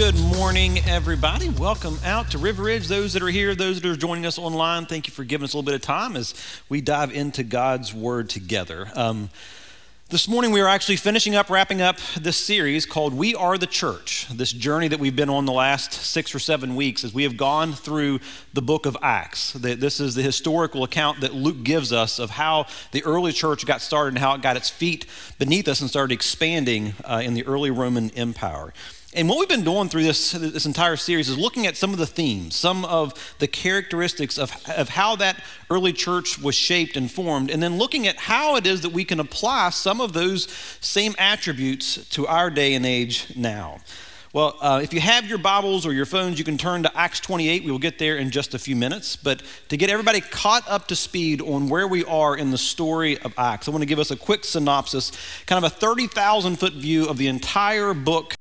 [0.00, 1.50] Good morning, everybody.
[1.50, 2.88] Welcome out to River Ridge.
[2.88, 5.52] Those that are here, those that are joining us online, thank you for giving us
[5.52, 6.34] a little bit of time as
[6.70, 8.90] we dive into God's Word together.
[8.94, 9.28] Um,
[10.08, 13.66] this morning, we are actually finishing up, wrapping up this series called We Are the
[13.66, 17.24] Church, this journey that we've been on the last six or seven weeks as we
[17.24, 18.20] have gone through
[18.54, 19.52] the book of Acts.
[19.52, 23.82] This is the historical account that Luke gives us of how the early church got
[23.82, 25.04] started and how it got its feet
[25.38, 28.72] beneath us and started expanding uh, in the early Roman Empire.
[29.12, 31.98] And what we've been doing through this, this entire series is looking at some of
[31.98, 37.10] the themes, some of the characteristics of, of how that early church was shaped and
[37.10, 40.48] formed, and then looking at how it is that we can apply some of those
[40.80, 43.80] same attributes to our day and age now.
[44.32, 47.18] Well, uh, if you have your Bibles or your phones, you can turn to Acts
[47.18, 47.64] 28.
[47.64, 49.16] We will get there in just a few minutes.
[49.16, 53.18] But to get everybody caught up to speed on where we are in the story
[53.18, 55.10] of Acts, I want to give us a quick synopsis,
[55.46, 58.36] kind of a 30,000 foot view of the entire book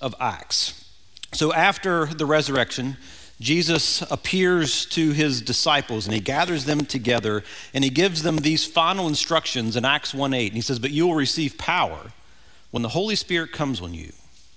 [0.00, 0.84] of Acts.
[1.32, 2.96] So after the resurrection,
[3.40, 8.66] Jesus appears to his disciples and he gathers them together and he gives them these
[8.66, 10.46] final instructions in Acts 1 8.
[10.48, 12.12] And he says, But you will receive power
[12.70, 14.12] when the Holy Spirit comes on you,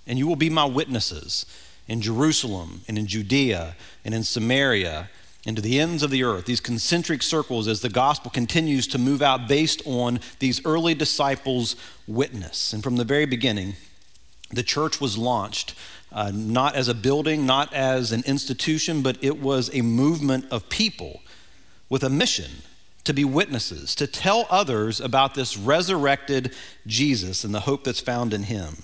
[0.05, 1.45] and you will be my witnesses
[1.88, 5.09] in Jerusalem and in Judea and in Samaria
[5.45, 8.97] and to the ends of the earth, these concentric circles as the gospel continues to
[8.97, 11.75] move out based on these early disciples'
[12.08, 12.71] witness.
[12.71, 13.75] And from the very beginning,
[14.54, 15.76] the church was launched
[16.14, 20.70] uh, not as a building, not as an institution, but it was a movement of
[20.70, 21.22] people
[21.90, 22.52] with a mission
[23.04, 26.54] to be witnesses, to tell others about this resurrected
[26.88, 28.84] Jesus and the hope that's found in him.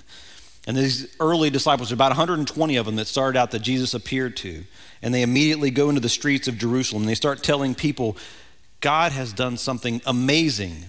[0.67, 4.65] And these early disciples, about 120 of them that started out that Jesus appeared to,
[5.01, 8.17] and they immediately go into the streets of Jerusalem and they start telling people,
[8.81, 10.85] God has done something amazing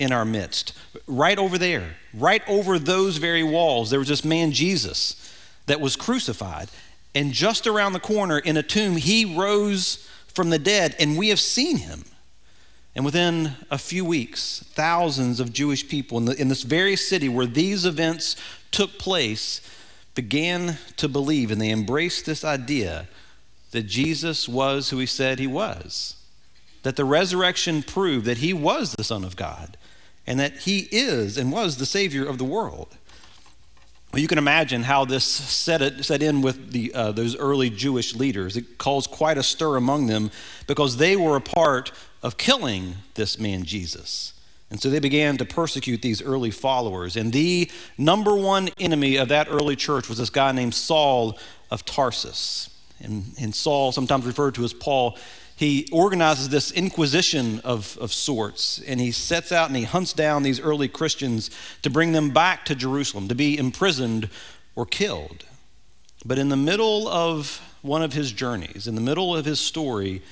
[0.00, 0.72] in our midst.
[1.06, 5.32] Right over there, right over those very walls, there was this man, Jesus,
[5.66, 6.68] that was crucified.
[7.14, 11.28] And just around the corner in a tomb, he rose from the dead, and we
[11.28, 12.04] have seen him.
[12.96, 17.28] And within a few weeks, thousands of Jewish people in, the, in this very city
[17.28, 18.34] where these events
[18.72, 19.60] took place
[20.14, 23.06] began to believe, and they embraced this idea
[23.70, 26.16] that Jesus was who he said he was.
[26.82, 29.76] That the resurrection proved that he was the Son of God
[30.30, 32.96] and that he is and was the Savior of the world.
[34.12, 37.68] Well, you can imagine how this set, it, set in with the, uh, those early
[37.68, 38.56] Jewish leaders.
[38.56, 40.30] It caused quite a stir among them
[40.68, 41.90] because they were a part
[42.22, 44.34] of killing this man Jesus.
[44.70, 47.16] And so they began to persecute these early followers.
[47.16, 47.68] And the
[47.98, 51.40] number one enemy of that early church was this guy named Saul
[51.72, 52.70] of Tarsus.
[53.00, 55.18] And, and Saul, sometimes referred to as Paul,
[55.60, 60.42] he organizes this inquisition of, of sorts, and he sets out and he hunts down
[60.42, 61.50] these early Christians
[61.82, 64.30] to bring them back to Jerusalem to be imprisoned
[64.74, 65.44] or killed.
[66.24, 70.22] But in the middle of one of his journeys, in the middle of his story,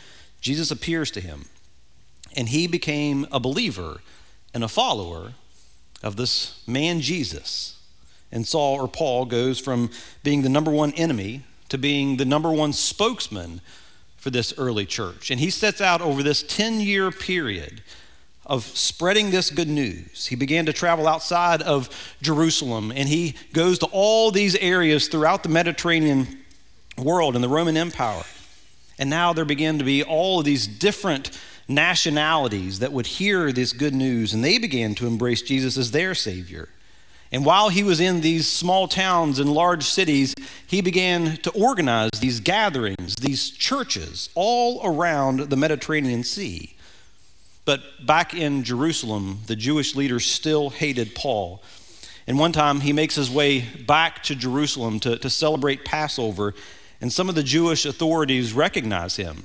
[0.40, 1.44] Jesus appears to him,
[2.34, 4.00] and he became a believer
[4.54, 5.34] and a follower
[6.02, 7.78] of this man Jesus.
[8.32, 9.90] And Saul or Paul goes from
[10.22, 13.60] being the number one enemy to being the number one spokesman
[14.18, 15.30] for this early church.
[15.30, 17.82] And he sets out over this 10 year period
[18.44, 20.26] of spreading this good news.
[20.26, 21.88] He began to travel outside of
[22.20, 26.44] Jerusalem and he goes to all these areas throughout the Mediterranean
[26.96, 28.24] world and the Roman Empire.
[28.98, 33.72] And now there began to be all of these different nationalities that would hear this
[33.72, 36.68] good news and they began to embrace Jesus as their Savior.
[37.30, 40.34] And while he was in these small towns and large cities,
[40.66, 46.74] he began to organize these gatherings, these churches, all around the Mediterranean Sea.
[47.66, 51.62] But back in Jerusalem, the Jewish leaders still hated Paul.
[52.26, 56.54] And one time he makes his way back to Jerusalem to, to celebrate Passover,
[57.00, 59.44] and some of the Jewish authorities recognize him.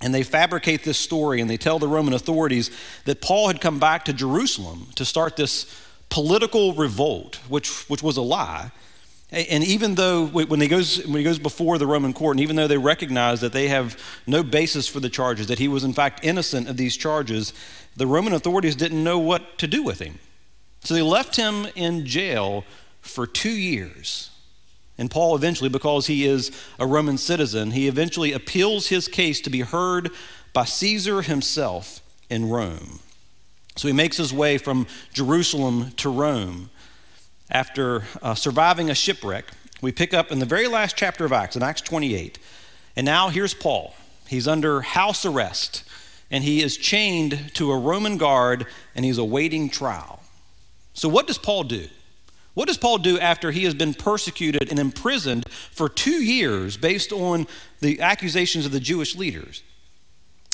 [0.00, 2.70] And they fabricate this story and they tell the Roman authorities
[3.04, 5.66] that Paul had come back to Jerusalem to start this
[6.10, 8.70] political revolt, which, which was a lie.
[9.32, 12.56] And even though when he, goes, when he goes before the Roman court, and even
[12.56, 13.96] though they recognize that they have
[14.26, 17.52] no basis for the charges, that he was in fact innocent of these charges,
[17.96, 20.18] the Roman authorities didn't know what to do with him.
[20.82, 22.64] So they left him in jail
[23.00, 24.30] for two years.
[24.98, 29.50] And Paul eventually, because he is a Roman citizen, he eventually appeals his case to
[29.50, 30.10] be heard
[30.52, 32.98] by Caesar himself in Rome.
[33.76, 36.70] So he makes his way from Jerusalem to Rome.
[37.50, 39.46] After uh, surviving a shipwreck,
[39.80, 42.38] we pick up in the very last chapter of Acts, in Acts 28.
[42.96, 43.94] And now here's Paul.
[44.28, 45.84] He's under house arrest,
[46.30, 50.22] and he is chained to a Roman guard, and he's awaiting trial.
[50.92, 51.88] So, what does Paul do?
[52.54, 57.12] What does Paul do after he has been persecuted and imprisoned for two years based
[57.12, 57.46] on
[57.80, 59.62] the accusations of the Jewish leaders?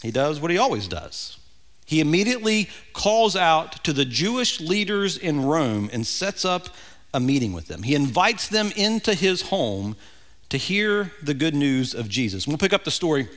[0.03, 1.39] He does what he always does.
[1.87, 6.69] He immediately calls out to the Jewish leaders in Rome and sets up
[7.15, 7.85] a meeting with them.
[7.85, 9.97] He invites them into his home
[10.49, 12.47] to hear the good news of Jesus.
[12.47, 13.29] We'll pick up the story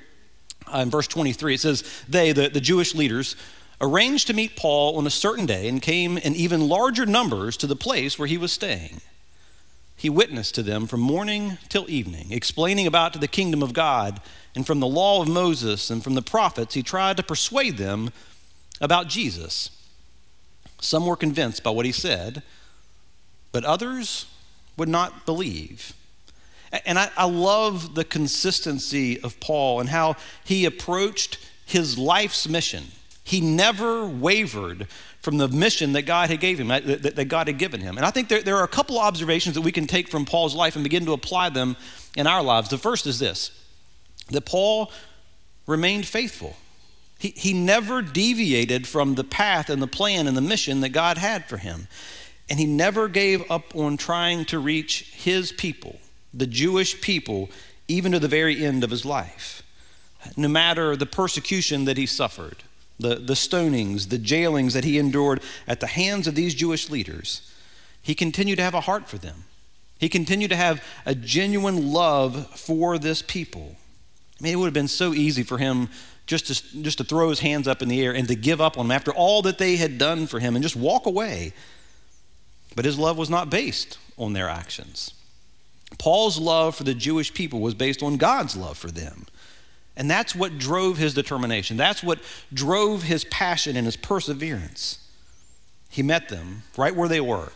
[0.73, 1.53] uh, in verse 23.
[1.53, 3.35] It says, They, the, the Jewish leaders,
[3.79, 7.67] arranged to meet Paul on a certain day and came in even larger numbers to
[7.67, 9.01] the place where he was staying.
[9.95, 14.21] He witnessed to them from morning till evening, explaining about the kingdom of God,
[14.55, 18.11] and from the law of Moses and from the prophets, he tried to persuade them
[18.81, 19.69] about Jesus.
[20.81, 22.43] Some were convinced by what he said,
[23.51, 24.25] but others
[24.77, 25.93] would not believe.
[26.85, 32.83] And I, I, love the consistency of Paul and how he approached his life's mission
[33.29, 34.87] he never wavered
[35.21, 37.95] from the mission that God had gave him, that, that God had given him.
[37.95, 40.55] And I think there, there are a couple observations that we can take from Paul's
[40.55, 41.77] life and begin to apply them
[42.17, 42.69] in our lives.
[42.69, 43.51] The first is this
[44.31, 44.91] that Paul
[45.67, 46.55] remained faithful.
[47.19, 51.19] He, he never deviated from the path and the plan and the mission that God
[51.19, 51.87] had for him.
[52.49, 55.99] And he never gave up on trying to reach his people,
[56.33, 57.49] the Jewish people,
[57.87, 59.61] even to the very end of his life,
[60.35, 62.63] no matter the persecution that he suffered
[62.99, 67.49] the, the stonings, the jailings that he endured at the hands of these Jewish leaders,
[68.01, 69.45] he continued to have a heart for them.
[69.99, 73.75] He continued to have a genuine love for this people.
[74.39, 75.89] I mean, it would have been so easy for him
[76.29, 78.77] just to, just to throw his hands up in the air and to give up
[78.77, 81.53] on them after all that they had done for him and just walk away.
[82.75, 85.15] But his love was not based on their actions.
[85.97, 89.25] Paul's love for the Jewish people was based on God's love for them.
[89.97, 91.77] And that's what drove his determination.
[91.77, 92.19] That's what
[92.53, 94.99] drove his passion and his perseverance.
[95.89, 97.53] He met them right where they were,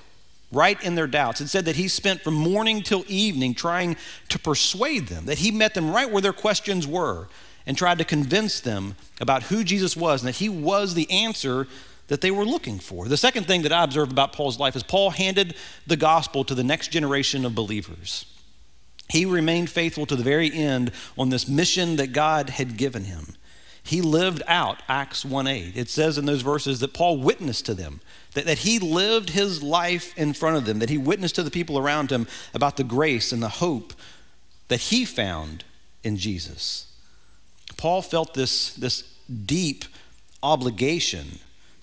[0.51, 1.41] right in their doubts.
[1.41, 3.97] It said that he spent from morning till evening trying
[4.29, 7.27] to persuade them, that he met them right where their questions were
[7.65, 11.67] and tried to convince them about who Jesus was and that he was the answer
[12.07, 13.07] that they were looking for.
[13.07, 15.55] The second thing that I observed about Paul's life is Paul handed
[15.87, 18.25] the gospel to the next generation of believers.
[19.09, 23.35] He remained faithful to the very end on this mission that God had given him.
[23.85, 25.75] He lived out Acts 1 8.
[25.75, 27.99] It says in those verses that Paul witnessed to them,
[28.33, 31.51] that, that he lived his life in front of them, that he witnessed to the
[31.51, 33.93] people around him about the grace and the hope
[34.69, 35.65] that he found
[36.01, 36.92] in Jesus.
[37.77, 39.03] Paul felt this, this
[39.45, 39.85] deep
[40.41, 41.39] obligation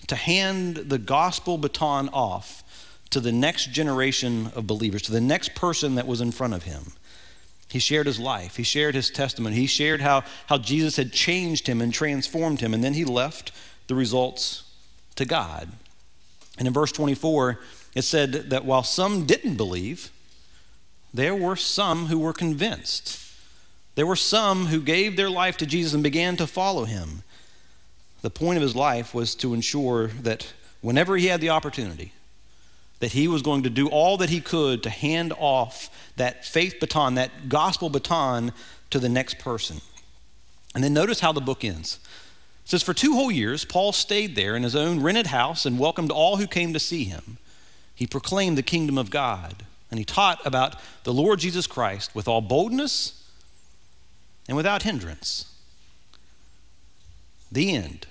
[0.07, 2.63] to hand the gospel baton off
[3.09, 6.63] to the next generation of believers, to the next person that was in front of
[6.63, 6.93] him.
[7.67, 8.57] He shared his life.
[8.57, 9.55] He shared his testimony.
[9.55, 12.73] He shared how, how Jesus had changed him and transformed him.
[12.73, 13.51] And then he left
[13.87, 14.63] the results
[15.15, 15.69] to God.
[16.57, 17.59] And in verse 24,
[17.95, 20.11] it said that while some didn't believe,
[21.13, 23.19] there were some who were convinced.
[23.95, 27.23] There were some who gave their life to Jesus and began to follow him.
[28.21, 32.13] The point of his life was to ensure that whenever he had the opportunity,
[32.99, 36.79] that he was going to do all that he could to hand off that faith
[36.79, 38.53] baton, that gospel baton
[38.91, 39.81] to the next person.
[40.73, 41.99] And then notice how the book ends.
[42.63, 45.79] It says, For two whole years, Paul stayed there in his own rented house and
[45.79, 47.37] welcomed all who came to see him.
[47.93, 52.27] He proclaimed the kingdom of God, and he taught about the Lord Jesus Christ with
[52.27, 53.20] all boldness
[54.51, 55.45] and without hindrance.
[57.53, 58.05] The end.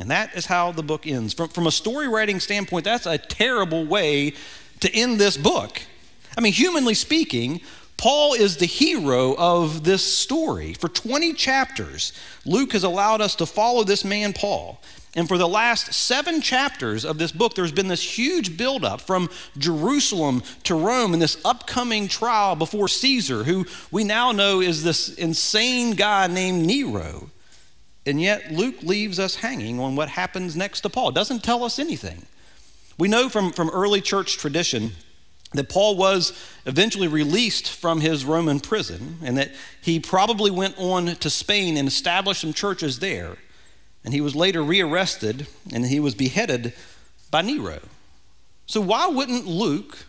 [0.00, 1.34] And that is how the book ends.
[1.34, 4.34] From, from a story writing standpoint, that's a terrible way
[4.80, 5.80] to end this book.
[6.36, 7.60] I mean, humanly speaking,
[7.96, 10.74] Paul is the hero of this story.
[10.74, 12.12] For 20 chapters,
[12.44, 14.80] Luke has allowed us to follow this man, Paul.
[15.16, 19.30] And for the last seven chapters of this book, there's been this huge buildup from
[19.56, 25.08] Jerusalem to Rome and this upcoming trial before Caesar, who we now know is this
[25.08, 27.30] insane guy named Nero.
[28.04, 31.12] And yet, Luke leaves us hanging on what happens next to Paul.
[31.12, 32.26] Doesn't tell us anything.
[32.98, 34.92] We know from, from early church tradition
[35.54, 36.32] that Paul was
[36.66, 41.88] eventually released from his Roman prison and that he probably went on to Spain and
[41.88, 43.38] established some churches there.
[44.06, 46.72] And he was later rearrested and he was beheaded
[47.30, 47.80] by Nero.
[48.64, 50.06] So, why wouldn't Luke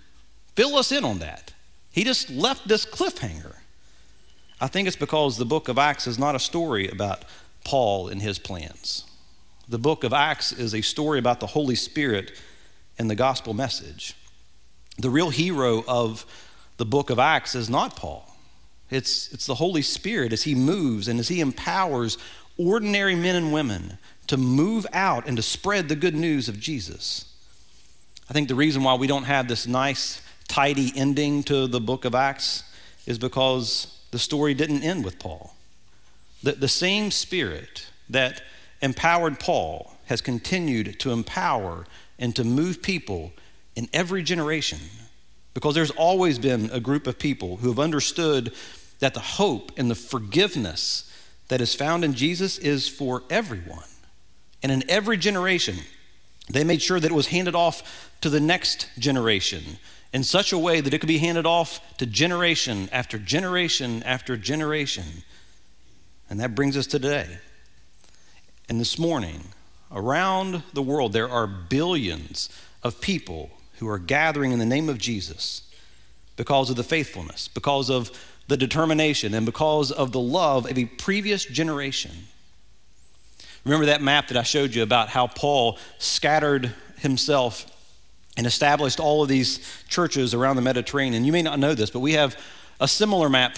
[0.56, 1.54] fill us in on that?
[1.92, 3.56] He just left this cliffhanger.
[4.62, 7.26] I think it's because the book of Acts is not a story about
[7.66, 9.04] Paul and his plans.
[9.68, 12.32] The book of Acts is a story about the Holy Spirit
[12.98, 14.16] and the gospel message.
[14.98, 16.26] The real hero of
[16.78, 18.28] the book of Acts is not Paul.
[18.90, 22.18] It's, it's the Holy Spirit as he moves and as he empowers
[22.58, 23.98] ordinary men and women
[24.28, 27.34] to move out and to spread the good news of Jesus.
[28.30, 32.06] I think the reason why we don't have this nice, tidy ending to the book
[32.06, 32.64] of Acts
[33.06, 35.56] is because the story didn't end with Paul.
[36.44, 38.42] The, the same spirit that
[38.82, 41.86] empowered Paul has continued to empower
[42.20, 43.32] and to move people
[43.76, 44.80] in every generation
[45.54, 48.54] because there's always been a group of people who have understood
[49.00, 51.12] that the hope and the forgiveness
[51.48, 53.84] that is found in Jesus is for everyone.
[54.62, 55.78] And in every generation,
[56.50, 59.78] they made sure that it was handed off to the next generation
[60.14, 64.38] in such a way that it could be handed off to generation after generation after
[64.38, 65.06] generation.
[66.30, 67.38] And that brings us to today.
[68.70, 69.50] And this morning,
[69.92, 72.50] around the world, there are billions
[72.84, 73.50] of people
[73.80, 75.62] who are gathering in the name of Jesus
[76.36, 78.12] because of the faithfulness, because of
[78.48, 82.12] the determination, and because of the love of a previous generation.
[83.66, 87.66] Remember that map that I showed you about how Paul scattered himself
[88.38, 91.26] and established all of these churches around the Mediterranean.
[91.26, 92.40] You may not know this, but we have
[92.80, 93.58] a similar map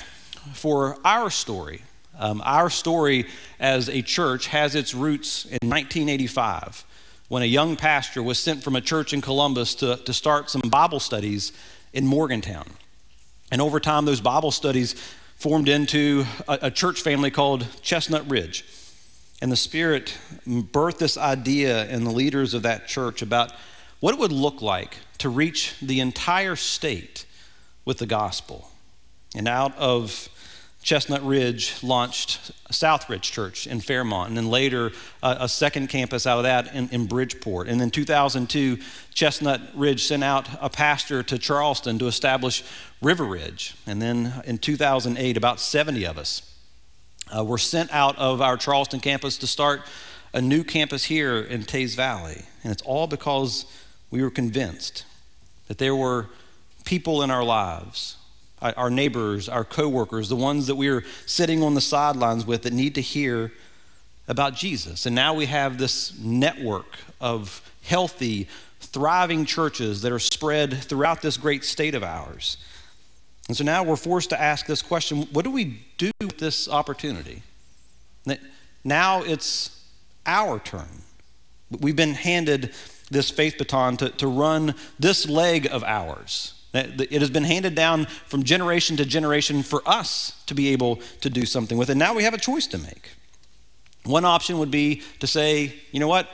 [0.54, 1.84] for our story.
[2.18, 3.28] Um, our story
[3.60, 6.86] as a church has its roots in 1985
[7.28, 10.62] when a young pastor was sent from a church in Columbus to, to start some
[10.62, 11.54] Bible studies
[11.94, 12.66] in Morgantown.
[13.52, 14.94] And over time, those Bible studies
[15.36, 18.66] formed into a, a church family called Chestnut Ridge.
[19.42, 23.54] And the Spirit birthed this idea in the leaders of that church about
[24.00, 27.26] what it would look like to reach the entire state
[27.86, 28.70] with the gospel.
[29.36, 30.30] And out of
[30.82, 36.38] Chestnut Ridge launched Southridge Church in Fairmont, and then later uh, a second campus out
[36.38, 37.68] of that in, in, Bridgeport.
[37.68, 38.78] And then 2002,
[39.14, 42.64] Chestnut Ridge sent out a pastor to Charleston to establish
[43.02, 43.76] River Ridge.
[43.86, 46.42] And then in 2008, about 70 of us
[47.36, 49.82] uh, were sent out of our Charleston campus to start
[50.34, 52.44] a new campus here in Teays Valley.
[52.64, 53.66] And it's all because
[54.12, 55.06] we were convinced
[55.68, 56.28] that there were
[56.86, 58.18] people in our lives,
[58.62, 62.74] our neighbors, our coworkers, the ones that we are sitting on the sidelines with that
[62.74, 63.52] need to hear
[64.28, 65.06] about Jesus.
[65.06, 68.48] And now we have this network of healthy,
[68.80, 72.58] thriving churches that are spread throughout this great state of ours.
[73.48, 76.70] And so now we're forced to ask this question what do we do with this
[76.70, 77.42] opportunity?
[78.84, 79.84] Now it's
[80.26, 81.02] our turn.
[81.72, 82.74] We've been handed
[83.10, 86.54] this faith baton to, to run this leg of ours.
[86.74, 91.30] It has been handed down from generation to generation for us to be able to
[91.30, 91.96] do something with it.
[91.96, 93.12] Now we have a choice to make.
[94.06, 96.30] One option would be to say, you know what?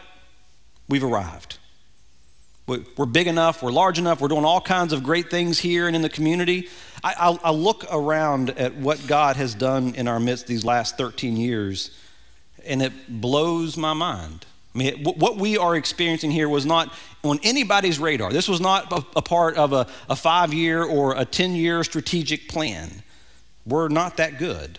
[0.89, 1.57] We've arrived.
[2.67, 5.95] We're big enough, we're large enough, we're doing all kinds of great things here and
[5.95, 6.67] in the community.
[7.03, 11.37] I, I, look around at what God has done in our midst these last 13
[11.37, 11.91] years,
[12.65, 14.47] and it blows my mind.
[14.75, 18.33] I mean, what we are experiencing here was not on anybody's radar.
[18.33, 22.49] This was not a, part of a, a five year or a 10 year strategic
[22.49, 23.01] plan.
[23.65, 24.77] We're not that good.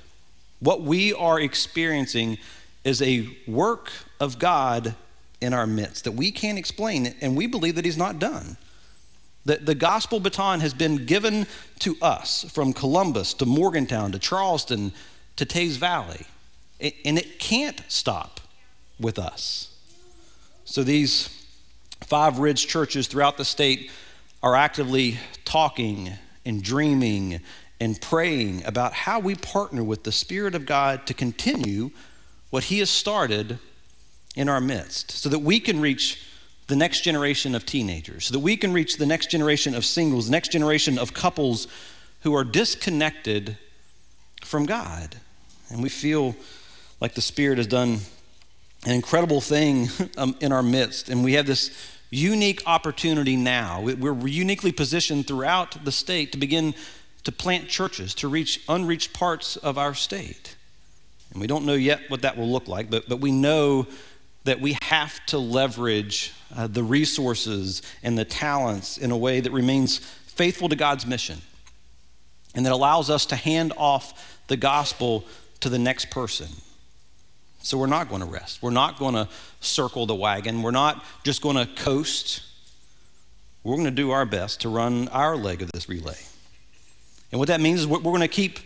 [0.61, 2.37] What we are experiencing
[2.85, 4.95] is a work of God
[5.41, 8.59] in our midst that we can't explain, and we believe that He's not done.
[9.47, 11.47] The, the gospel baton has been given
[11.81, 14.93] to us from Columbus to Morgantown to Charleston
[15.37, 16.27] to Teays Valley,
[16.81, 18.41] and it can't stop
[19.01, 19.76] with us.
[20.67, 21.31] So these
[22.07, 23.91] five ridge churches throughout the state
[24.43, 26.13] are actively talking
[26.45, 27.41] and dreaming
[27.81, 31.93] and praying about how we partner with the Spirit of God to continue
[32.51, 33.61] what He has started
[34.35, 36.23] in our midst so that we can reach
[36.67, 40.27] the next generation of teenagers, so that we can reach the next generation of singles,
[40.27, 41.69] the next generation of couples
[42.23, 43.57] who are disconnected
[44.43, 45.15] from God.
[45.71, 46.35] And we feel
[47.01, 48.01] like the Spirit has done
[48.87, 51.11] an incredible thing um, in our midst.
[51.11, 51.71] And we have this
[52.11, 53.83] unique opportunity now.
[53.83, 56.75] We're uniquely positioned throughout the state to begin
[57.25, 60.57] to plant churches, to reach unreached parts of our state.
[61.33, 63.89] And we don't know yet what that will look like, but, but we know
[64.45, 69.51] that we have to leverage uh, the resources and the talents in a way that
[69.51, 71.43] remains faithful to God's mission
[72.55, 75.25] and that allows us to hand off the gospel
[75.59, 76.47] to the next person.
[77.67, 78.63] So we're not going to rest.
[78.63, 79.29] We're not going to
[79.61, 80.63] circle the wagon.
[80.63, 82.43] We're not just going to coast.
[83.65, 86.19] We're going to do our best to run our leg of this relay.
[87.33, 88.61] And what that means is we're going to keep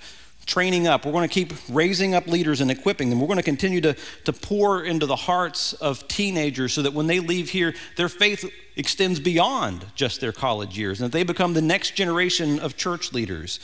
[0.45, 1.07] training up.
[1.07, 3.21] We're going to keep raising up leaders and equipping them.
[3.21, 7.07] We're going to continue to, to pour into the hearts of teenagers so that when
[7.07, 11.55] they leave here, their faith extends beyond just their college years and that they become
[11.55, 13.61] the next generation of church leaders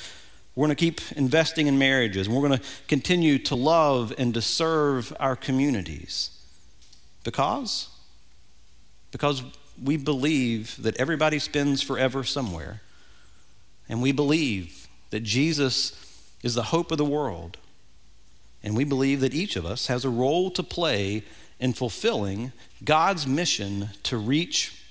[0.57, 2.27] we're going to keep investing in marriages.
[2.27, 6.31] And we're going to continue to love and to serve our communities.
[7.25, 7.91] Because?
[9.13, 9.43] Because
[9.83, 12.81] we believe that everybody spends forever somewhere.
[13.87, 15.93] And we believe that Jesus
[16.43, 17.59] is the hope of the world.
[18.63, 21.23] And we believe that each of us has a role to play
[21.61, 24.83] in fulfilling God's mission to reach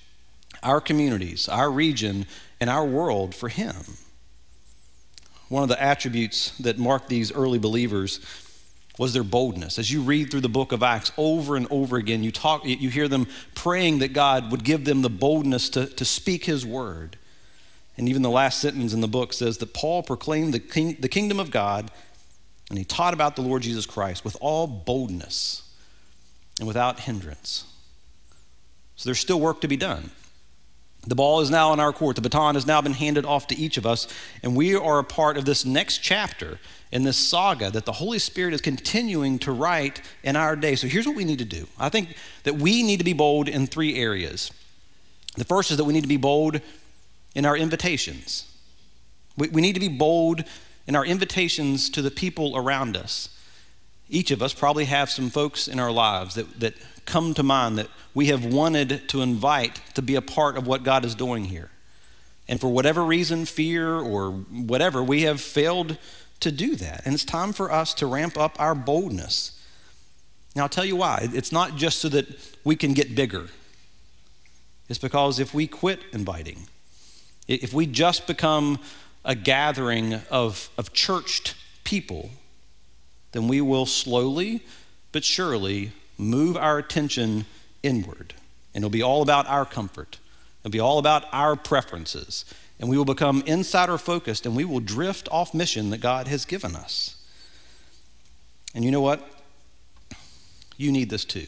[0.61, 2.27] our communities, our region,
[2.59, 3.75] and our world for Him.
[5.49, 8.19] One of the attributes that marked these early believers
[8.97, 9.77] was their boldness.
[9.77, 12.89] As you read through the book of Acts over and over again, you, talk, you
[12.89, 17.17] hear them praying that God would give them the boldness to, to speak His word.
[17.97, 21.09] And even the last sentence in the book says that Paul proclaimed the, king, the
[21.09, 21.91] kingdom of God
[22.69, 25.63] and he taught about the Lord Jesus Christ with all boldness
[26.59, 27.65] and without hindrance.
[28.95, 30.11] So there's still work to be done.
[31.07, 32.15] The ball is now in our court.
[32.15, 34.07] The baton has now been handed off to each of us,
[34.41, 36.59] and we are a part of this next chapter
[36.91, 40.75] in this saga that the Holy Spirit is continuing to write in our day.
[40.75, 41.67] So here's what we need to do.
[41.77, 44.51] I think that we need to be bold in three areas.
[45.35, 46.61] The first is that we need to be bold
[47.35, 48.51] in our invitations.
[49.37, 50.43] We, we need to be bold
[50.87, 53.29] in our invitations to the people around us.
[54.09, 57.77] Each of us probably have some folks in our lives that, that come to mind
[57.77, 61.45] that we have wanted to invite to be a part of what God is doing
[61.45, 61.69] here.
[62.47, 65.97] And for whatever reason, fear or whatever, we have failed
[66.41, 67.01] to do that.
[67.05, 69.59] And it's time for us to ramp up our boldness.
[70.55, 71.27] Now, I'll tell you why.
[71.33, 72.27] It's not just so that
[72.63, 73.47] we can get bigger,
[74.87, 76.67] it's because if we quit inviting,
[77.47, 78.79] if we just become
[79.23, 82.29] a gathering of, of churched people,
[83.35, 84.63] then we will slowly
[85.11, 87.45] but surely move our attention
[87.83, 88.33] inward.
[88.73, 90.19] And it'll be all about our comfort,
[90.61, 92.45] it'll be all about our preferences.
[92.79, 96.45] And we will become insider focused and we will drift off mission that God has
[96.45, 97.15] given us.
[98.73, 99.21] And you know what?
[100.77, 101.47] You need this too.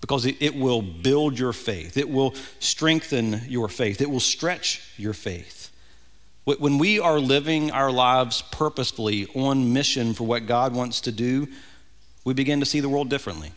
[0.00, 4.94] Because it, it will build your faith, it will strengthen your faith, it will stretch
[4.96, 5.59] your faith.
[6.58, 11.48] When we are living our lives purposefully on mission for what God wants to do,
[12.24, 13.52] we begin to see the world differently.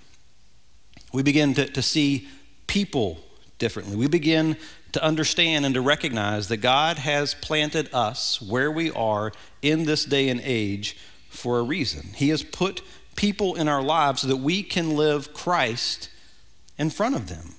[1.11, 2.27] We begin to, to see
[2.67, 3.19] people
[3.59, 3.95] differently.
[3.95, 4.57] We begin
[4.93, 10.05] to understand and to recognize that God has planted us where we are in this
[10.05, 10.97] day and age
[11.29, 12.09] for a reason.
[12.15, 12.81] He has put
[13.15, 16.09] people in our lives so that we can live Christ
[16.77, 17.55] in front of them.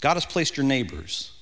[0.00, 1.32] God has placed your neighbors,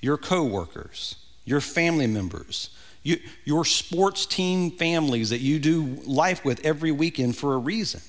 [0.00, 2.70] your coworkers, your family members,
[3.02, 8.00] you, your sports team families that you do life with every weekend for a reason.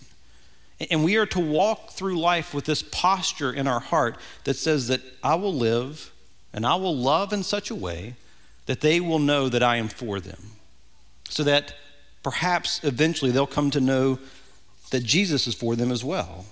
[0.89, 4.87] And we are to walk through life with this posture in our heart that says
[4.87, 6.11] that I will live
[6.53, 8.15] and I will love in such a way
[8.65, 10.53] that they will know that I am for them.
[11.29, 11.75] So that
[12.23, 14.19] perhaps eventually they'll come to know
[14.91, 16.45] that Jesus is for them as well.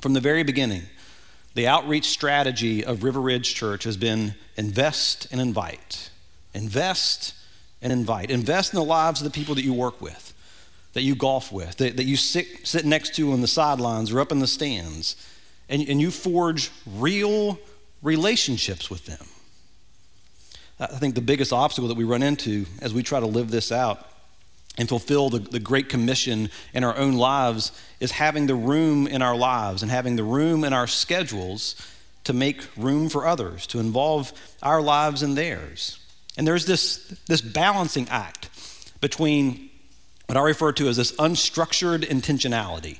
[0.00, 0.82] From the very beginning,
[1.54, 6.10] the outreach strategy of River Ridge Church has been invest and invite.
[6.52, 7.34] Invest
[7.80, 8.30] and invite.
[8.30, 10.34] Invest in the lives of the people that you work with
[10.94, 14.20] that you golf with, that, that you sit, sit next to on the sidelines or
[14.20, 15.16] up in the stands,
[15.68, 17.58] and, and you forge real
[18.00, 19.26] relationships with them.
[20.80, 23.70] I think the biggest obstacle that we run into as we try to live this
[23.70, 24.08] out
[24.76, 29.22] and fulfill the, the Great Commission in our own lives is having the room in
[29.22, 31.76] our lives and having the room in our schedules
[32.24, 34.32] to make room for others, to involve
[34.62, 35.98] our lives in theirs.
[36.36, 38.50] And there's this, this balancing act
[39.00, 39.70] between
[40.26, 42.98] what I refer to as this unstructured intentionality.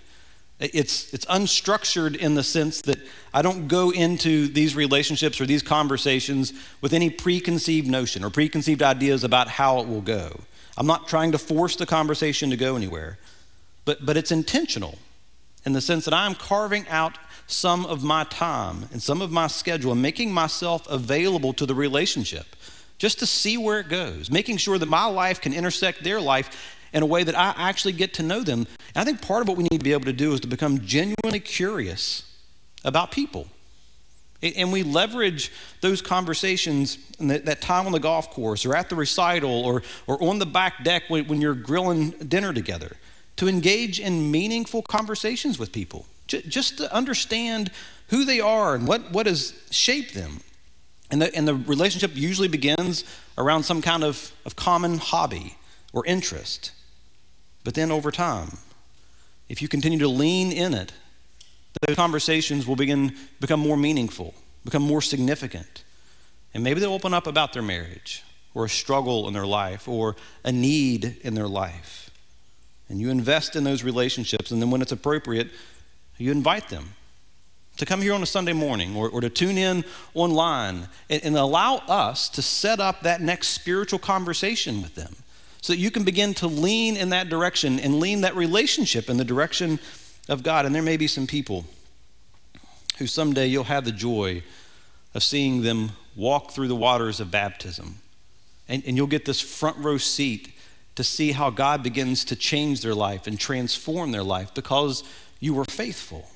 [0.61, 2.99] It's, it's unstructured in the sense that
[3.33, 8.83] I don't go into these relationships or these conversations with any preconceived notion or preconceived
[8.83, 10.41] ideas about how it will go.
[10.77, 13.19] I'm not trying to force the conversation to go anywhere,
[13.85, 14.99] but, but it's intentional
[15.65, 19.47] in the sense that I'm carving out some of my time and some of my
[19.47, 22.57] schedule and making myself available to the relationship
[22.99, 26.79] just to see where it goes, making sure that my life can intersect their life
[26.93, 28.67] in a way that I actually get to know them.
[28.95, 30.47] And I think part of what we need to be able to do is to
[30.47, 32.23] become genuinely curious
[32.85, 33.49] about people.
[34.45, 38.97] And we leverage those conversations and that, time on the golf course or at the
[38.97, 42.97] recital or, or on the back deck when, when you're grilling dinner together
[43.37, 47.71] to engage in meaningful conversations with people, just to understand
[48.09, 50.41] who they are and what, what has shaped them.
[51.11, 53.05] And the, and the relationship usually begins
[53.39, 55.57] around some kind of, of common hobby
[55.93, 56.73] or interest.
[57.63, 58.59] But then over time,
[59.49, 60.93] if you continue to lean in it,
[61.83, 64.35] those conversations will begin become more meaningful,
[64.65, 65.85] become more significant.
[66.55, 68.23] And maybe they'll open up about their marriage
[68.55, 72.11] or a struggle in their life or a need in their life.
[72.89, 75.49] And you invest in those relationships, and then when it's appropriate,
[76.19, 76.95] you invite them.
[77.77, 79.85] to come here on a Sunday morning or, or to tune in
[80.15, 85.17] online and, and allow us to set up that next spiritual conversation with them
[85.61, 89.17] so that you can begin to lean in that direction and lean that relationship in
[89.17, 89.81] the direction
[90.29, 90.67] of God.
[90.67, 91.65] And there may be some people
[92.99, 94.43] who someday you'll have the joy
[95.15, 97.97] of seeing them walk through the waters of baptism.
[98.69, 100.53] And, and you'll get this front row seat
[100.95, 105.03] to see how God begins to change their life and transform their life because
[105.41, 106.29] you were faithful.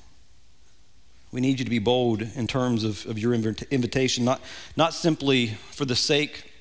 [1.31, 4.41] We need you to be bold in terms of, of your invitation, not,
[4.75, 6.51] not simply for the sake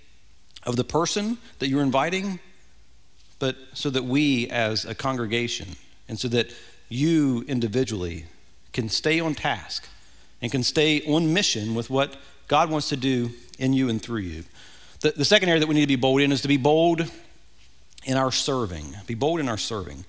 [0.64, 2.38] of the person that you're inviting,
[3.38, 5.68] but so that we as a congregation
[6.08, 6.52] and so that
[6.88, 8.26] you individually
[8.72, 9.88] can stay on task
[10.40, 14.20] and can stay on mission with what God wants to do in you and through
[14.20, 14.44] you.
[15.00, 17.10] The, the second area that we need to be bold in is to be bold
[18.04, 18.96] in our serving.
[19.06, 20.04] Be bold in our serving.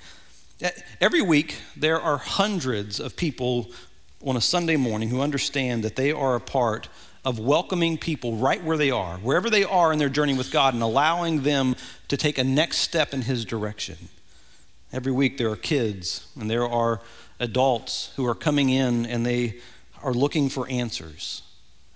[0.99, 3.69] Every week, there are hundreds of people
[4.25, 6.89] on a Sunday morning who understand that they are a part
[7.23, 10.73] of welcoming people right where they are, wherever they are in their journey with God,
[10.73, 11.75] and allowing them
[12.07, 14.09] to take a next step in His direction.
[14.91, 17.01] Every week, there are kids and there are
[17.39, 19.57] adults who are coming in and they
[20.01, 21.43] are looking for answers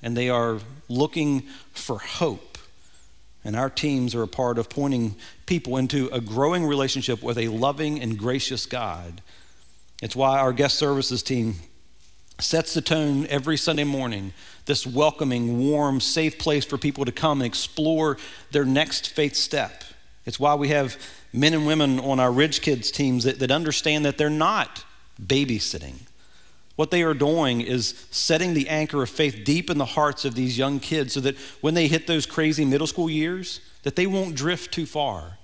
[0.01, 2.58] and they are looking for hope.
[3.43, 7.47] And our teams are a part of pointing people into a growing relationship with a
[7.47, 9.21] loving and gracious God.
[10.01, 11.56] It's why our guest services team
[12.39, 14.34] sets the tone every Sunday morning
[14.65, 18.17] this welcoming, warm, safe place for people to come and explore
[18.51, 19.84] their next faith step.
[20.25, 20.97] It's why we have
[21.34, 24.86] men and women on our Ridge Kids teams that, that understand that they're not
[25.22, 25.96] babysitting.
[26.76, 30.36] What they are doing is setting the anchor of faith deep in the hearts of
[30.36, 34.08] these young kids so that when they hit those crazy middle school years, that they
[34.08, 35.38] won't drift too far.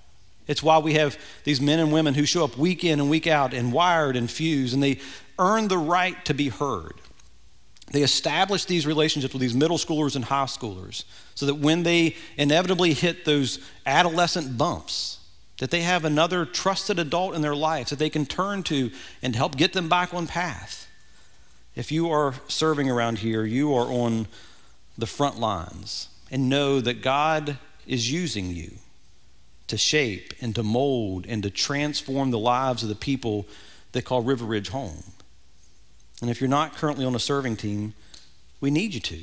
[0.48, 3.28] It's why we have these men and women who show up week in and week
[3.28, 5.00] out and wired and fused, and they
[5.38, 6.94] earn the right to be heard.
[7.92, 11.04] They establish these relationships with these middle schoolers and high schoolers
[11.36, 15.19] so that when they inevitably hit those adolescent bumps,
[15.60, 18.92] that they have another trusted adult in their life that they can turn to
[19.22, 20.88] and help get them back on path.
[21.76, 24.28] If you are serving around here, you are on
[24.98, 28.72] the front lines and know that God is using you
[29.68, 33.46] to shape and to mold and to transform the lives of the people
[33.92, 35.04] that call River Ridge home.
[36.22, 37.94] And if you're not currently on a serving team,
[38.60, 39.20] we need you to.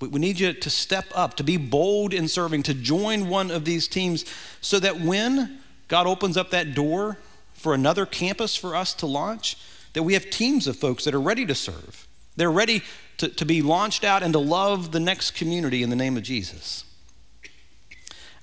[0.00, 3.64] We need you to step up, to be bold in serving, to join one of
[3.64, 4.24] these teams
[4.60, 5.58] so that when
[5.88, 7.18] God opens up that door
[7.54, 9.56] for another campus for us to launch,
[9.94, 12.06] that we have teams of folks that are ready to serve.
[12.36, 12.82] They're ready
[13.16, 16.22] to, to be launched out and to love the next community in the name of
[16.22, 16.84] Jesus.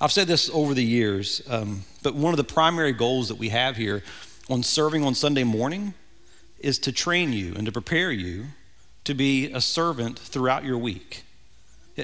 [0.02, 3.50] I've said this over the years, um, but one of the primary goals that we
[3.50, 4.04] have here
[4.50, 5.94] on serving on Sunday morning
[6.60, 8.48] is to train you and to prepare you
[9.06, 11.24] to be a servant throughout your week.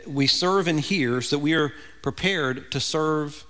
[0.08, 3.45] We serve in here so that we are prepared to serve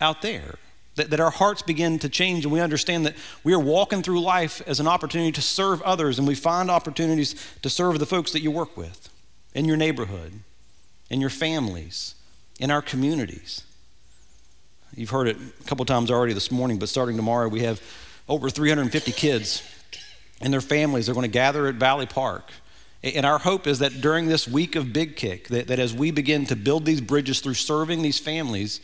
[0.00, 0.56] out there.
[0.96, 4.20] That, that our hearts begin to change and we understand that we are walking through
[4.20, 8.32] life as an opportunity to serve others and we find opportunities to serve the folks
[8.32, 9.08] that you work with
[9.54, 10.32] in your neighborhood,
[11.08, 12.16] in your families,
[12.58, 13.62] in our communities.
[14.94, 17.80] You've heard it a couple times already this morning, but starting tomorrow, we have
[18.28, 19.62] over 350 kids
[20.40, 22.50] and their families They're going to gather at Valley Park.
[23.02, 26.10] And our hope is that during this week of Big Kick, that, that as we
[26.10, 28.80] begin to build these bridges through serving these families,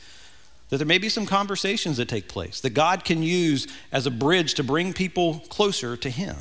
[0.71, 4.11] that there may be some conversations that take place that God can use as a
[4.11, 6.37] bridge to bring people closer to Him.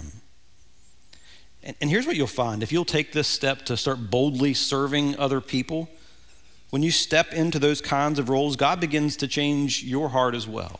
[1.64, 5.18] And, and here's what you'll find if you'll take this step to start boldly serving
[5.20, 5.90] other people,
[6.70, 10.48] when you step into those kinds of roles, God begins to change your heart as
[10.48, 10.80] well.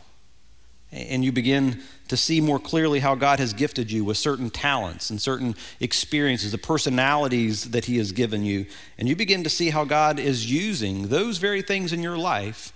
[0.96, 5.10] And you begin to see more clearly how God has gifted you with certain talents
[5.10, 8.66] and certain experiences, the personalities that He has given you.
[8.96, 12.72] And you begin to see how God is using those very things in your life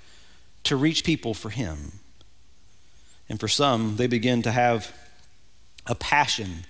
[0.64, 1.92] to reach people for Him.
[3.28, 4.94] And for some, they begin to have
[5.86, 6.66] a passion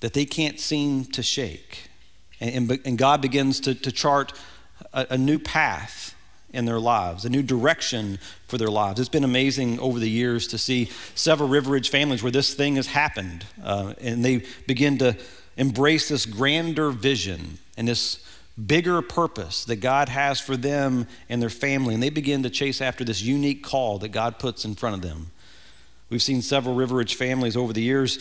[0.00, 1.88] that they can't seem to shake.
[2.40, 4.32] And, and, and God begins to, to chart
[4.92, 6.14] a, a new path
[6.56, 8.98] in their lives, a new direction for their lives.
[8.98, 12.76] It's been amazing over the years to see several River Ridge families where this thing
[12.76, 15.16] has happened, uh, and they begin to
[15.56, 18.24] embrace this grander vision and this
[18.66, 22.80] bigger purpose that God has for them and their family, and they begin to chase
[22.80, 25.30] after this unique call that God puts in front of them.
[26.08, 28.18] We've seen several River Ridge families over the years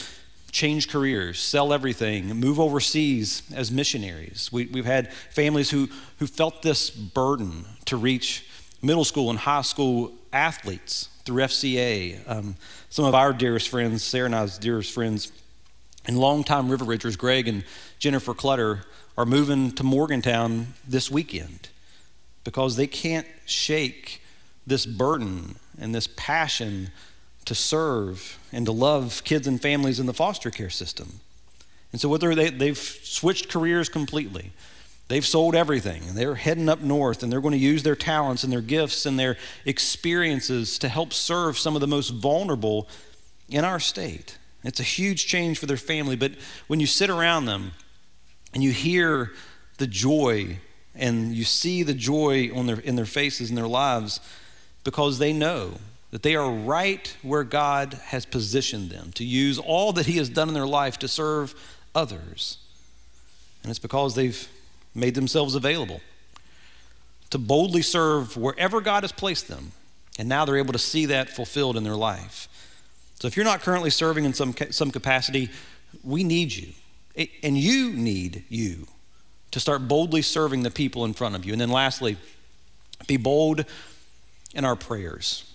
[0.56, 4.50] change careers, sell everything, move overseas as missionaries.
[4.54, 5.90] We, have had families who,
[6.20, 8.48] who felt this burden to reach
[8.82, 12.20] middle school and high school athletes through FCA.
[12.26, 12.56] Um,
[12.90, 15.34] some of our dearest friends, Sarah and I's dearest friends,
[16.06, 17.66] And longtime River Ridgers, Greg and
[18.00, 18.84] Jennifer Clutter,
[19.18, 21.68] are moving to Morgantown this weekend
[22.46, 24.22] because they can't shake
[24.66, 26.92] this burden and this passion
[27.46, 31.20] to serve and to love kids and families in the foster care system.
[31.92, 34.52] And so, what they, they've switched careers completely.
[35.08, 38.44] They've sold everything and they're heading up north and they're going to use their talents
[38.44, 42.88] and their gifts and their experiences to help serve some of the most vulnerable
[43.48, 44.38] in our state.
[44.64, 46.32] It's a huge change for their family, but
[46.66, 47.74] when you sit around them
[48.52, 49.32] and you hear
[49.78, 50.58] the joy
[50.96, 54.20] and you see the joy on their, in their faces and their lives
[54.84, 55.76] because they know
[56.16, 60.30] that they are right where God has positioned them to use all that He has
[60.30, 61.54] done in their life to serve
[61.94, 62.58] others.
[63.62, 64.48] And it's because they've
[64.94, 66.00] made themselves available
[67.32, 69.74] to boldly serve wherever God has placed them.
[70.18, 72.48] And now they're able to see that fulfilled in their life.
[73.16, 75.50] So if you're not currently serving in some, some capacity,
[76.02, 76.70] we need you.
[77.44, 78.88] And you need you
[79.52, 81.52] to start boldly serving the people in front of you.
[81.52, 82.16] And then lastly,
[83.06, 83.66] be bold
[84.54, 85.52] in our prayers.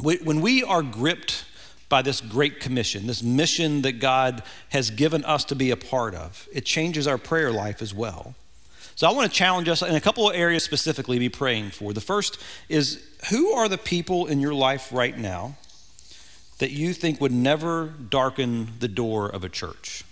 [0.00, 1.44] When we are gripped
[1.88, 6.14] by this great commission, this mission that God has given us to be a part
[6.14, 6.48] of.
[6.52, 8.34] It changes our prayer life as well.
[8.96, 11.70] So I want to challenge us in a couple of areas specifically to be praying
[11.70, 11.92] for.
[11.92, 15.56] The first is who are the people in your life right now
[16.58, 20.04] that you think would never darken the door of a church?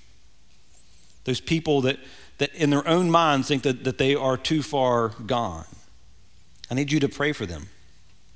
[1.24, 1.98] Those people that,
[2.38, 5.66] that in their own minds think that, that they are too far gone.
[6.70, 7.68] I need you to pray for them.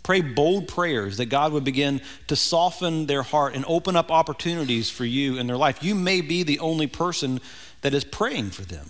[0.06, 4.88] Pray bold prayers that God would begin to soften their heart and open up opportunities
[4.88, 5.82] for you in their life.
[5.82, 7.40] You may be the only person
[7.80, 8.88] that is praying for them.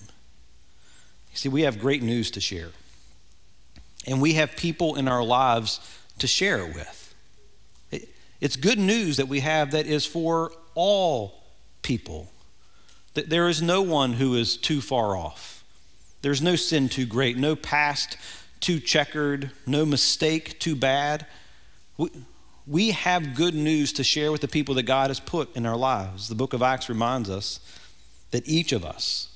[1.31, 2.69] You see, we have great news to share,
[4.07, 5.81] and we have people in our lives
[6.19, 7.15] to share it with.
[8.43, 11.45] It's good news that we have that is for all
[11.81, 12.29] people.
[13.15, 15.65] That there is no one who is too far off.
[16.21, 18.19] There's no sin too great, no past
[18.61, 21.27] too checkered, no mistake too bad.
[21.97, 22.11] We,
[22.66, 25.77] we have good news to share with the people that God has put in our
[25.77, 26.29] lives.
[26.29, 27.61] The book of Acts reminds us
[28.33, 29.29] that each of us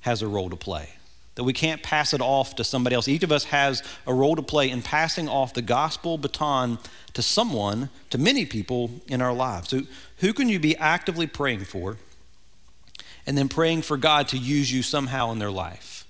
[0.00, 0.88] has a role to play,
[1.34, 3.08] that we can't pass it off to somebody else.
[3.08, 6.78] Each of us has a role to play in passing off the gospel baton
[7.12, 9.68] to someone, to many people in our lives.
[9.68, 9.82] So,
[10.18, 11.98] who can you be actively praying for
[13.26, 16.01] and then praying for God to use you somehow in their life?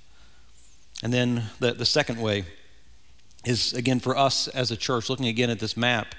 [1.03, 2.45] And then the, the second way
[3.45, 6.15] is, again, for us as a church, looking again at this map.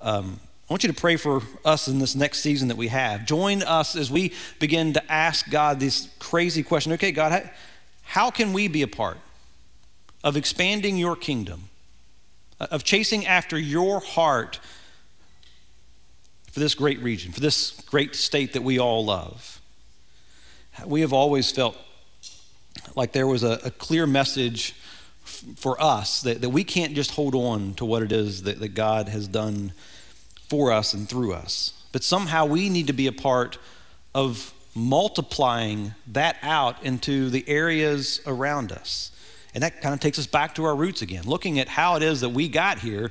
[0.00, 3.26] Um, I want you to pray for us in this next season that we have.
[3.26, 7.50] Join us as we begin to ask God this crazy question Okay, God, how,
[8.02, 9.18] how can we be a part
[10.24, 11.68] of expanding your kingdom,
[12.60, 14.58] of chasing after your heart
[16.50, 19.60] for this great region, for this great state that we all love?
[20.86, 21.76] We have always felt
[22.98, 24.74] like there was a, a clear message
[25.22, 28.58] f- for us that, that we can't just hold on to what it is that,
[28.58, 29.72] that God has done
[30.48, 31.72] for us and through us.
[31.92, 33.56] But somehow we need to be a part
[34.14, 39.12] of multiplying that out into the areas around us.
[39.54, 42.02] And that kind of takes us back to our roots again, looking at how it
[42.02, 43.10] is that we got here.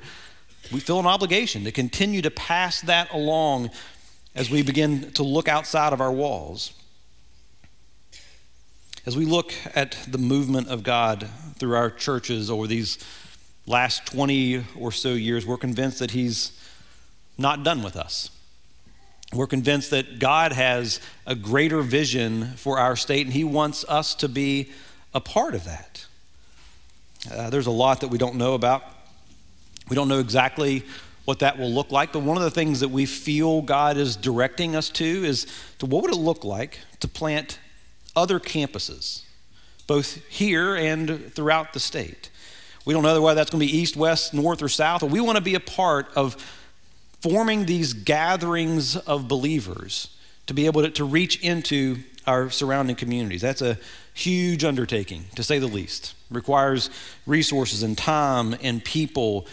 [0.71, 3.71] We feel an obligation to continue to pass that along
[4.35, 6.73] as we begin to look outside of our walls.
[9.07, 12.97] As we look at the movement of God through our churches over these
[13.65, 16.51] last 20 or so years, we're convinced that He's
[17.37, 18.31] not done with us.
[19.31, 24.13] We're convinced that God has a greater vision for our state, and He wants us
[24.15, 24.71] to be
[25.13, 26.05] a part of that.
[27.31, 28.83] Uh, there's a lot that we don't know about.
[29.87, 30.83] We don't know exactly
[31.23, 34.17] what that will look like, but one of the things that we feel God is
[34.17, 35.47] directing us to is
[35.79, 37.59] to what would it look like to plant
[38.17, 39.21] other campuses,
[39.85, 42.29] both here and throughout the state.
[42.83, 45.21] We don't know whether that's going to be east, west, north, or south, but we
[45.21, 46.35] want to be a part of
[47.21, 50.15] forming these gatherings of believers
[50.47, 53.41] to be able to, to reach into our surrounding communities.
[53.41, 53.77] That's a
[54.13, 56.15] huge undertaking, to say the least.
[56.31, 56.89] It requires
[57.25, 59.47] resources and time and people.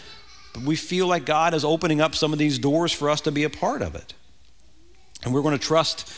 [0.53, 3.31] But we feel like God is opening up some of these doors for us to
[3.31, 4.13] be a part of it.
[5.23, 6.09] And we're going to trust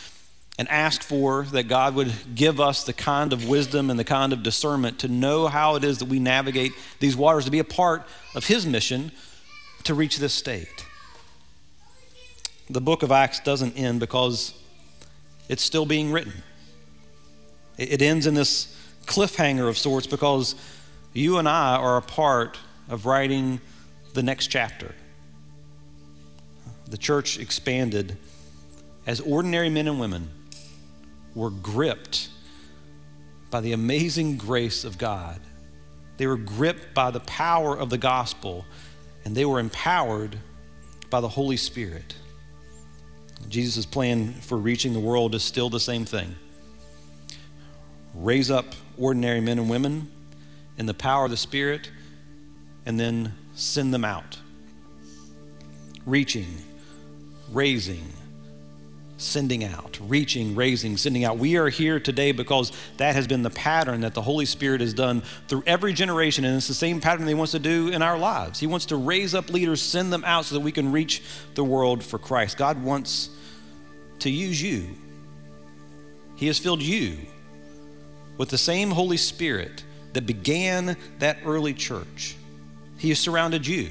[0.58, 4.34] and ask for that God would give us the kind of wisdom and the kind
[4.34, 7.64] of discernment to know how it is that we navigate these waters, to be a
[7.64, 9.12] part of His mission
[9.84, 10.86] to reach this state.
[12.70, 14.54] The book of Acts doesn't end because
[15.48, 16.34] it's still being written.
[17.78, 20.56] It ends in this cliffhanger of sorts because
[21.14, 22.58] you and I are a part
[22.90, 23.62] of writing
[24.14, 24.94] the next chapter.
[26.90, 28.18] The church expanded
[29.06, 30.30] as ordinary men and women,
[31.38, 32.30] were gripped
[33.52, 35.40] by the amazing grace of God.
[36.18, 38.66] They were gripped by the power of the gospel,
[39.24, 40.40] and they were empowered
[41.12, 42.16] by the Holy Spirit.
[43.48, 46.36] Jesus' plan for reaching the world is still the same thing
[48.16, 48.66] raise up
[48.98, 50.12] ordinary men and women
[50.80, 51.92] in the power of the Spirit,
[52.88, 54.40] and then send them out.
[56.06, 56.48] Reaching,
[57.52, 58.12] raising,
[59.18, 61.38] sending out, reaching, raising, sending out.
[61.38, 64.94] We are here today because that has been the pattern that the Holy Spirit has
[64.94, 68.02] done through every generation, and it's the same pattern that He wants to do in
[68.02, 68.60] our lives.
[68.60, 71.24] He wants to raise up leaders, send them out so that we can reach
[71.56, 72.58] the world for Christ.
[72.58, 73.30] God wants
[74.20, 74.88] to use you.
[76.36, 77.18] He has filled you
[78.38, 82.36] with the same Holy Spirit that began that early church.
[82.98, 83.90] He has surrounded you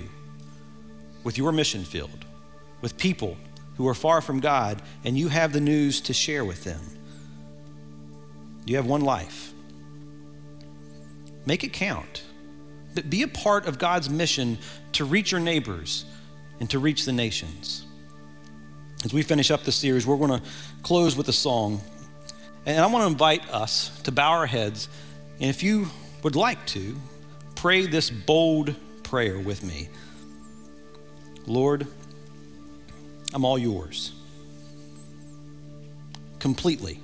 [1.25, 2.25] with your mission field,
[2.81, 3.37] with people
[3.77, 6.81] who are far from God, and you have the news to share with them.
[8.65, 9.53] You have one life.
[11.45, 12.25] Make it count.
[12.95, 14.59] But be a part of God's mission
[14.93, 16.05] to reach your neighbors
[16.59, 17.85] and to reach the nations.
[19.05, 20.43] As we finish up this series, we're going to
[20.83, 21.81] close with a song.
[22.65, 24.89] And I want to invite us to bow our heads.
[25.39, 25.87] And if you
[26.23, 26.97] would like to,
[27.55, 29.89] pray this bold prayer with me
[31.47, 31.87] Lord,
[33.35, 34.13] I'm all yours.
[36.39, 37.01] Completely.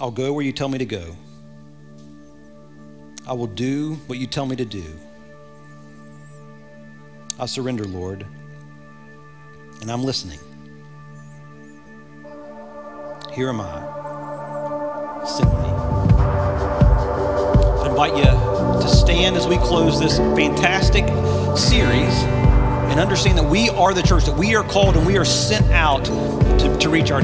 [0.00, 1.16] I'll go where you tell me to go.
[3.26, 4.84] I will do what you tell me to do.
[7.38, 8.26] I surrender, Lord,
[9.80, 10.38] and I'm listening.
[13.32, 15.24] Here am I.
[15.26, 15.68] Send me.
[17.78, 18.24] I invite you
[18.82, 21.06] to stand as we close this fantastic
[21.56, 22.37] series
[22.90, 25.70] and understand that we are the church, that we are called and we are sent
[25.70, 27.16] out to, to reach our